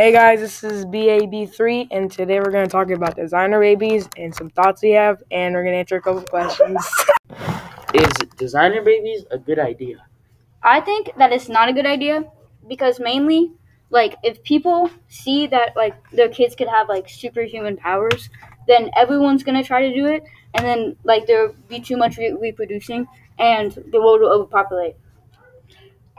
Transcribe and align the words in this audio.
Hey 0.00 0.12
guys, 0.12 0.40
this 0.40 0.64
is 0.64 0.86
BAB3, 0.86 1.88
and 1.90 2.10
today 2.10 2.38
we're 2.38 2.50
going 2.50 2.64
to 2.64 2.70
talk 2.70 2.88
about 2.88 3.16
designer 3.16 3.60
babies 3.60 4.08
and 4.16 4.34
some 4.34 4.48
thoughts 4.48 4.80
we 4.80 4.92
have, 4.92 5.22
and 5.30 5.54
we're 5.54 5.62
going 5.62 5.74
to 5.74 5.78
answer 5.78 5.96
a 5.96 6.00
couple 6.00 6.22
questions. 6.22 6.78
Is 7.92 8.10
designer 8.38 8.80
babies 8.80 9.26
a 9.30 9.36
good 9.36 9.58
idea? 9.58 10.06
I 10.62 10.80
think 10.80 11.10
that 11.18 11.32
it's 11.32 11.50
not 11.50 11.68
a 11.68 11.74
good 11.74 11.84
idea 11.84 12.24
because 12.66 12.98
mainly, 12.98 13.52
like, 13.90 14.16
if 14.22 14.42
people 14.42 14.88
see 15.08 15.46
that 15.48 15.76
like 15.76 15.94
their 16.12 16.30
kids 16.30 16.54
could 16.54 16.68
have 16.68 16.88
like 16.88 17.06
superhuman 17.06 17.76
powers, 17.76 18.30
then 18.66 18.90
everyone's 18.96 19.42
gonna 19.42 19.62
try 19.62 19.86
to 19.86 19.94
do 19.94 20.06
it, 20.06 20.24
and 20.54 20.64
then 20.64 20.96
like 21.04 21.26
there'll 21.26 21.54
be 21.68 21.78
too 21.78 21.98
much 21.98 22.16
re- 22.16 22.32
reproducing, 22.32 23.06
and 23.38 23.72
the 23.92 24.00
world 24.00 24.22
will 24.22 24.32
overpopulate. 24.32 24.96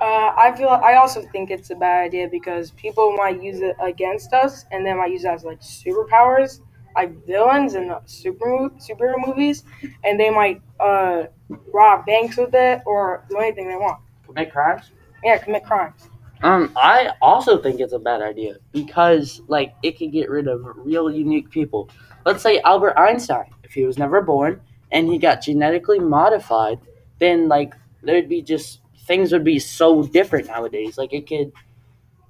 Uh, 0.02 0.34
I 0.36 0.52
feel 0.58 0.68
I 0.70 0.96
also 0.96 1.22
think 1.22 1.52
it's 1.52 1.70
a 1.70 1.76
bad 1.76 2.06
idea 2.06 2.28
because 2.28 2.72
people 2.72 3.14
might 3.16 3.42
use 3.42 3.62
it 3.62 3.76
against 3.80 4.34
us, 4.34 4.66
and 4.72 4.84
they 4.84 4.94
might 4.94 5.12
use 5.12 5.26
it 5.26 5.28
as 5.28 5.44
like 5.44 5.62
superpowers, 5.62 6.62
like 6.96 7.24
villains 7.28 7.76
in 7.76 7.90
the 7.90 8.02
super 8.08 8.48
mo- 8.48 8.72
superhero 8.80 9.16
movies, 9.24 9.64
and 10.04 10.20
they 10.20 10.32
might 10.32 10.60
uh, 10.80 11.26
rob 11.72 12.08
banks 12.08 12.36
with 12.36 12.56
it 12.56 12.82
or 12.88 13.24
do 13.30 13.38
anything 13.38 13.68
they 13.70 13.76
want. 13.76 14.02
Commit 14.26 14.52
crimes? 14.52 14.90
Yeah, 15.24 15.38
commit 15.38 15.66
crimes. 15.66 16.10
Um, 16.42 16.72
I 16.76 17.12
also 17.22 17.62
think 17.62 17.80
it's 17.80 17.94
a 17.94 18.00
bad 18.00 18.24
idea 18.24 18.56
because 18.72 19.42
like 19.48 19.76
it 19.84 20.00
could 20.00 20.12
get 20.12 20.32
rid 20.32 20.48
of 20.48 20.66
real 20.78 21.12
unique 21.12 21.52
people. 21.52 21.90
Let's 22.26 22.42
say 22.42 22.60
Albert 22.62 22.98
Einstein, 22.98 23.52
if 23.64 23.74
he 23.74 23.86
was 23.86 24.00
never 24.00 24.22
born 24.22 24.62
and 24.92 25.08
he 25.08 25.20
got 25.20 25.42
genetically 25.42 26.00
modified, 26.00 26.80
then 27.20 27.48
like 27.48 27.76
there'd 28.02 28.28
be 28.28 28.42
just 28.42 28.80
things 29.12 29.34
would 29.34 29.44
be 29.44 29.60
so 29.60 30.04
different 30.04 30.48
nowadays. 30.48 30.98
Like 30.98 31.12
it 31.12 31.28
could 31.28 31.52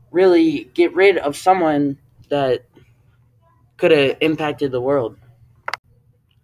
really 0.09 0.67
get 0.73 0.91
rid 0.95 1.19
of 1.19 1.37
someone 1.37 1.99
that 2.29 2.65
could 3.77 3.91
have 3.91 4.17
impacted 4.19 4.71
the 4.71 4.81
world. 4.81 5.15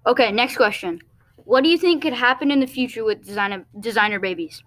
Okay, 0.06 0.32
next 0.32 0.56
question. 0.56 1.02
What 1.38 1.64
do 1.64 1.70
you 1.72 1.78
think 1.80 2.04
could 2.04 2.14
happen 2.14 2.52
in 2.52 2.60
the 2.60 2.68
future 2.68 3.04
with 3.04 3.26
designer 3.26 3.66
designer 3.80 4.20
babies? 4.20 4.62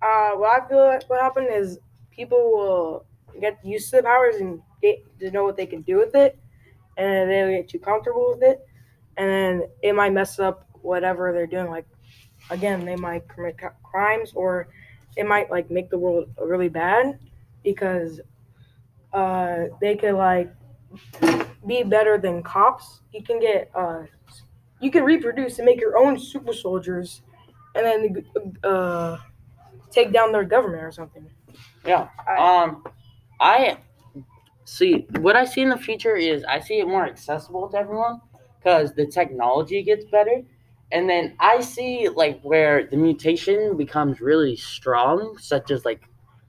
Uh, 0.00 0.30
what 0.36 0.62
I 0.62 0.66
feel 0.66 0.86
like 0.86 1.10
what 1.10 1.20
happened 1.20 1.48
is 1.52 1.78
people 2.10 2.38
will 2.38 3.06
get 3.42 3.58
used 3.62 3.90
to 3.90 3.96
the 3.96 4.02
powers 4.02 4.36
and 4.36 4.62
get 4.80 4.96
to 5.20 5.30
know 5.30 5.44
what 5.44 5.58
they 5.58 5.66
can 5.66 5.82
do 5.82 5.98
with 5.98 6.14
it, 6.14 6.38
and 6.96 7.06
then 7.06 7.28
they'll 7.28 7.60
get 7.60 7.68
too 7.68 7.78
comfortable 7.78 8.32
with 8.32 8.42
it, 8.42 8.64
and 9.18 9.28
then 9.28 9.68
it 9.82 9.94
might 9.94 10.14
mess 10.14 10.38
up 10.38 10.66
whatever 10.80 11.32
they're 11.34 11.46
doing. 11.46 11.68
Like, 11.68 11.86
again, 12.50 12.84
they 12.84 12.96
might 12.96 13.28
commit 13.28 13.56
crimes, 13.82 14.32
or 14.34 14.68
it 15.16 15.26
might 15.26 15.50
like 15.50 15.70
make 15.70 15.90
the 15.90 15.98
world 15.98 16.28
really 16.40 16.68
bad 16.68 17.18
because 17.62 18.20
uh, 19.12 19.64
they 19.80 19.96
could 19.96 20.14
like 20.14 20.52
be 21.66 21.82
better 21.82 22.18
than 22.18 22.42
cops. 22.42 23.00
You 23.12 23.22
can 23.22 23.40
get 23.40 23.70
uh, 23.74 24.02
you 24.80 24.90
can 24.90 25.04
reproduce 25.04 25.58
and 25.58 25.66
make 25.66 25.80
your 25.80 25.96
own 25.98 26.18
super 26.18 26.52
soldiers, 26.52 27.22
and 27.74 27.86
then 27.86 28.24
uh 28.64 29.18
take 29.90 30.12
down 30.12 30.32
their 30.32 30.44
government 30.44 30.82
or 30.82 30.90
something. 30.90 31.26
Yeah. 31.86 32.08
Um, 32.36 32.82
I 33.40 33.78
see 34.64 35.06
what 35.20 35.36
I 35.36 35.44
see 35.44 35.62
in 35.62 35.68
the 35.68 35.76
future 35.76 36.16
is 36.16 36.44
I 36.44 36.58
see 36.60 36.80
it 36.80 36.88
more 36.88 37.06
accessible 37.06 37.68
to 37.68 37.76
everyone 37.76 38.20
because 38.58 38.94
the 38.94 39.06
technology 39.06 39.82
gets 39.82 40.04
better, 40.06 40.42
and 40.92 41.08
then 41.08 41.34
I 41.40 41.60
see 41.60 42.08
like 42.08 42.40
where 42.42 42.86
the 42.86 42.96
mutation 42.96 43.76
becomes 43.76 44.20
really 44.20 44.56
strong, 44.56 45.36
such 45.38 45.70
as 45.70 45.84
like 45.84 46.02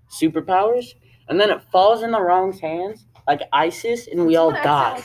superpowers, 0.09 0.93
and 1.27 1.39
then 1.39 1.49
it 1.49 1.61
falls 1.71 2.03
in 2.03 2.11
the 2.11 2.21
wrong 2.21 2.53
hands, 2.53 3.05
like 3.27 3.41
ISIS, 3.51 4.07
and 4.07 4.25
we 4.25 4.35
all 4.35 4.51
die. 4.51 5.03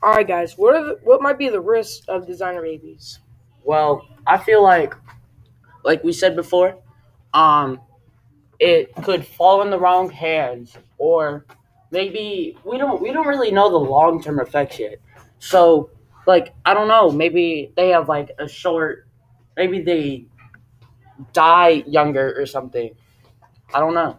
All 0.00 0.12
right, 0.12 0.26
guys. 0.26 0.56
What 0.56 0.76
are 0.76 0.84
the, 0.84 0.98
what 1.02 1.20
might 1.20 1.38
be 1.38 1.48
the 1.48 1.60
risks 1.60 2.06
of 2.08 2.26
designer 2.26 2.62
babies? 2.62 3.18
Well, 3.64 4.06
I 4.26 4.38
feel 4.38 4.62
like, 4.62 4.94
like 5.84 6.04
we 6.04 6.12
said 6.12 6.36
before, 6.36 6.78
um, 7.34 7.80
it 8.60 8.94
could 9.02 9.26
fall 9.26 9.62
in 9.62 9.70
the 9.70 9.78
wrong 9.78 10.08
hands, 10.08 10.76
or 10.98 11.46
maybe 11.90 12.56
we 12.64 12.78
don't 12.78 13.02
we 13.02 13.12
don't 13.12 13.26
really 13.26 13.50
know 13.50 13.70
the 13.70 13.76
long 13.76 14.22
term 14.22 14.40
effects 14.40 14.78
yet. 14.78 14.98
So, 15.38 15.90
like 16.28 16.54
I 16.66 16.74
don't 16.74 16.88
know, 16.88 17.10
maybe 17.10 17.72
they 17.76 17.90
have 17.90 18.08
like 18.08 18.30
a 18.38 18.48
short, 18.48 19.08
maybe 19.56 19.80
they 19.82 20.26
die 21.32 21.82
younger 21.86 22.34
or 22.38 22.46
something. 22.46 22.90
I 23.74 23.80
don't 23.80 23.94
know. 23.94 24.18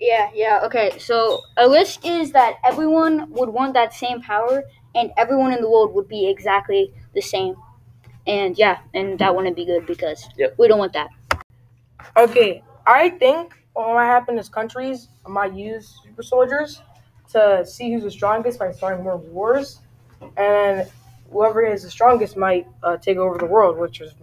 Yeah, 0.00 0.30
yeah. 0.34 0.60
Okay, 0.64 0.98
so 0.98 1.40
a 1.56 1.68
risk 1.70 2.04
is 2.04 2.32
that 2.32 2.56
everyone 2.64 3.30
would 3.32 3.48
want 3.50 3.74
that 3.74 3.94
same 3.94 4.20
power, 4.22 4.64
and 4.94 5.12
everyone 5.16 5.52
in 5.52 5.60
the 5.62 5.70
world 5.70 5.94
would 5.94 6.08
be 6.08 6.28
exactly 6.28 6.92
the 7.14 7.22
same. 7.22 7.56
And 8.26 8.58
yeah, 8.58 8.78
and 8.94 9.18
that 9.20 9.34
wouldn't 9.34 9.56
be 9.56 9.66
good 9.66 9.86
because 9.86 10.28
Yep. 10.36 10.56
we 10.58 10.68
don't 10.68 10.78
want 10.78 10.94
that. 10.94 11.10
Okay, 12.16 12.62
I 12.86 13.10
think 13.10 13.54
what 13.72 13.94
might 13.94 14.06
happen 14.06 14.38
is 14.38 14.48
countries 14.48 15.08
might 15.28 15.54
use 15.54 15.98
super 16.04 16.22
soldiers 16.22 16.82
to 17.32 17.64
see 17.66 17.92
who's 17.92 18.02
the 18.02 18.10
strongest 18.10 18.58
by 18.58 18.70
starting 18.72 19.02
more 19.04 19.16
wars, 19.16 19.80
and 20.36 20.88
whoever 21.34 21.60
is 21.66 21.82
the 21.82 21.90
strongest 21.90 22.36
might 22.36 22.66
uh, 22.84 22.96
take 22.96 23.18
over 23.18 23.36
the 23.36 23.44
world, 23.56 23.76
which 23.76 24.00
is 24.00 24.14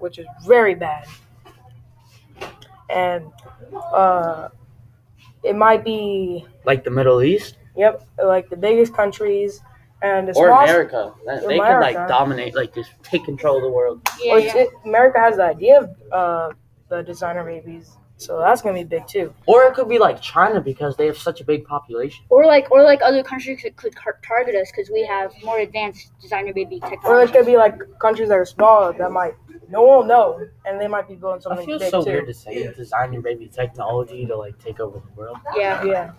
which 0.00 0.18
is 0.18 0.26
very 0.46 0.74
bad. 0.74 1.06
And 2.90 3.30
uh, 3.92 4.48
it 5.42 5.54
might 5.56 5.84
be 5.84 6.44
Like 6.64 6.82
the 6.84 6.90
Middle 6.90 7.22
East 7.22 7.56
yep, 7.76 8.06
like 8.22 8.48
the 8.48 8.56
biggest 8.56 8.94
countries 8.94 9.60
and 10.02 10.28
or 10.30 10.34
small 10.34 10.62
America, 10.64 11.12
That- 11.26 11.46
they 11.46 11.58
can 11.58 11.80
like 11.80 11.96
dominate, 12.08 12.54
like 12.54 12.74
just 12.74 12.90
take 13.02 13.24
control 13.24 13.56
of 13.56 13.62
the 13.62 13.70
world. 13.70 14.00
Yeah, 14.22 14.32
Or 14.32 14.38
yeah. 14.38 14.56
it- 14.56 14.70
America 14.84 15.18
has 15.18 15.36
the 15.36 15.44
idea 15.44 15.80
of 15.80 15.90
uh, 16.12 16.50
the 16.88 17.02
designer 17.02 17.44
babies, 17.44 17.96
so 18.24 18.38
that's 18.38 18.62
gonna 18.62 18.74
be 18.74 18.84
big 18.84 19.06
too. 19.06 19.32
Or 19.46 19.64
it 19.64 19.74
could 19.74 19.88
be 19.88 19.98
like 19.98 20.20
China 20.20 20.60
because 20.60 20.96
they 20.96 21.06
have 21.06 21.18
such 21.18 21.40
a 21.40 21.44
big 21.44 21.64
population. 21.66 22.24
Or 22.30 22.46
like, 22.46 22.70
or 22.70 22.82
like 22.82 23.00
other 23.02 23.22
countries 23.22 23.60
could, 23.62 23.76
could 23.76 23.94
target 24.26 24.54
us 24.54 24.70
because 24.70 24.90
we 24.90 25.04
have 25.04 25.32
more 25.44 25.58
advanced 25.58 26.12
designer 26.20 26.52
baby 26.52 26.80
Or 27.04 27.20
it 27.22 27.32
could 27.32 27.46
be 27.46 27.56
like 27.56 27.74
countries 27.98 28.28
that 28.30 28.38
are 28.38 28.44
small 28.46 28.92
that 28.92 29.12
might 29.12 29.34
no 29.68 29.82
one 29.82 29.98
will 29.98 30.04
know, 30.06 30.48
and 30.66 30.80
they 30.80 30.88
might 30.88 31.08
be 31.08 31.14
building 31.14 31.40
I 31.40 31.42
something 31.42 31.66
feel 31.66 31.78
big 31.78 31.90
so 31.90 32.02
too. 32.04 32.10
weird 32.10 32.26
to 32.26 32.34
say 32.34 32.72
design 32.74 33.12
your 33.12 33.22
baby 33.22 33.48
technology 33.48 34.26
to 34.26 34.36
like 34.36 34.58
take 34.58 34.80
over 34.80 34.98
the 35.00 35.20
world. 35.20 35.38
Yeah, 35.56 35.84
Yeah. 35.84 36.12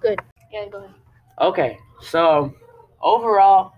Good. 0.00 0.20
Yeah. 0.52 0.66
Go 0.68 0.78
ahead. 0.78 0.94
Okay, 1.40 1.78
so 2.00 2.52
overall, 3.00 3.72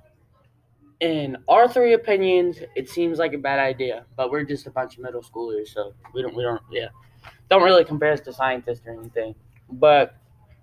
in 1.00 1.36
our 1.48 1.66
three 1.66 1.94
opinions, 1.94 2.58
it 2.76 2.88
seems 2.88 3.18
like 3.18 3.32
a 3.32 3.38
bad 3.38 3.58
idea. 3.58 4.04
But 4.16 4.30
we're 4.30 4.44
just 4.44 4.66
a 4.66 4.70
bunch 4.70 4.96
of 4.96 5.02
middle 5.02 5.22
schoolers, 5.22 5.68
so 5.68 5.94
we 6.14 6.22
don't 6.22 6.34
we 6.34 6.42
don't 6.42 6.62
yeah 6.70 6.88
don't 7.48 7.62
really 7.62 7.84
compare 7.84 8.12
us 8.12 8.20
to 8.20 8.32
scientists 8.32 8.82
or 8.86 8.92
anything. 8.92 9.34
But 9.72 10.14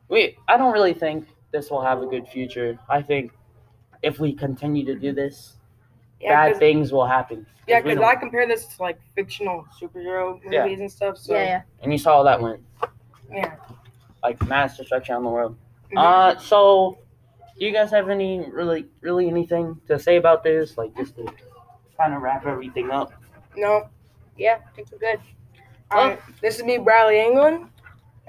we 0.09 0.37
I 0.47 0.57
don't 0.57 0.73
really 0.73 0.93
think 0.93 1.27
this 1.51 1.69
will 1.69 1.81
have 1.81 2.01
a 2.01 2.05
good 2.05 2.27
future. 2.27 2.77
I 2.89 3.01
think 3.01 3.31
if 4.03 4.19
we 4.19 4.33
continue 4.33 4.85
to 4.85 4.95
do 4.95 5.11
this, 5.11 5.57
Yeah, 6.21 6.49
bad 6.49 6.59
things 6.59 6.91
will 6.91 7.05
happen. 7.07 7.45
yeah, 7.67 7.81
because 7.81 7.99
I 7.99 8.15
compare 8.15 8.47
this 8.47 8.65
to 8.75 8.81
like 8.81 8.99
fictional 9.15 9.65
superhero 9.81 10.35
movies 10.35 10.51
Yeah. 10.51 10.65
and 10.65 10.91
stuff. 10.91 11.17
So 11.17 11.33
yeah, 11.33 11.43
yeah. 11.43 11.61
and 11.81 11.91
you 11.91 11.97
saw 11.97 12.17
how 12.17 12.23
that 12.23 12.41
went, 12.41 12.61
yeah. 13.31 13.55
like 14.23 14.45
mass 14.47 14.77
destruction 14.77 15.15
on 15.15 15.23
the 15.23 15.29
world. 15.29 15.57
Mhm. 15.91 15.97
Uh, 15.97 16.37
so 16.39 16.99
do 17.59 17.65
you 17.65 17.73
guys 17.73 17.89
have 17.91 18.09
any 18.09 18.45
really, 18.51 18.85
really 19.01 19.27
anything 19.27 19.79
to 19.87 19.97
say 19.99 20.17
about 20.17 20.43
this? 20.43 20.77
Like 20.77 20.95
just 20.95 21.15
to 21.15 21.25
kind 21.97 22.13
of 22.13 22.21
wrap 22.21 22.45
everything 22.45 22.91
up. 22.91 23.11
no. 23.55 23.89
Yeah, 24.37 24.59
I 24.67 24.75
think 24.75 24.89
we're 24.91 24.99
good. 24.99 25.19
All 25.89 26.09
right. 26.09 26.19
This 26.43 26.57
is 26.57 26.63
me, 26.63 26.77
Bradley 26.77 27.19
England. 27.19 27.69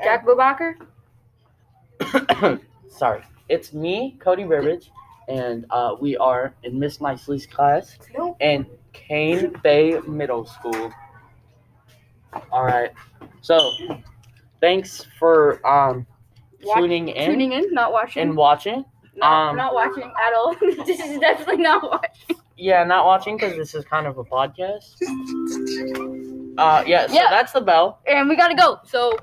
Jack 0.02 0.24
Bobacher. 0.24 0.74
Sorry, 2.88 3.22
it's 3.48 3.72
me, 3.72 4.16
Cody 4.20 4.44
Burbage, 4.44 4.90
and 5.28 5.66
uh, 5.70 5.94
we 6.00 6.16
are 6.16 6.54
in 6.62 6.78
Miss 6.78 7.00
Nicely's 7.00 7.46
class 7.46 7.98
No. 8.16 8.36
in 8.40 8.64
Cane 8.92 9.54
Bay 9.62 10.00
Middle 10.06 10.46
School. 10.46 10.90
All 12.52 12.64
right, 12.64 12.92
so 13.42 13.70
thanks 14.60 15.04
for 15.18 15.64
um 15.66 16.06
Wa- 16.62 16.74
tuning 16.76 17.08
in 17.08 17.30
Tuning 17.30 17.52
in, 17.52 17.72
not 17.72 17.92
watching. 17.92 18.22
and 18.22 18.36
watching. 18.36 18.84
Not, 19.18 19.50
um, 19.50 19.56
not 19.56 19.74
watching 19.74 20.02
at 20.04 20.34
all. 20.34 20.54
this 20.86 21.00
is 21.00 21.18
definitely 21.18 21.58
not 21.62 21.82
watching. 21.82 22.36
Yeah, 22.56 22.82
not 22.84 23.04
watching 23.06 23.36
because 23.36 23.56
this 23.56 23.74
is 23.74 23.84
kind 23.84 24.06
of 24.06 24.18
a 24.18 24.24
podcast. 24.24 24.96
Uh, 26.58 26.82
yeah, 26.86 27.06
so 27.06 27.14
Yeah. 27.14 27.26
that's 27.30 27.52
the 27.52 27.60
bell. 27.60 28.00
And 28.06 28.28
we 28.28 28.34
gotta 28.36 28.56
go. 28.56 28.80
So 28.84 29.12